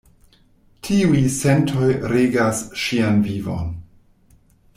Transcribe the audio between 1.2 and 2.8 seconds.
sentoj regas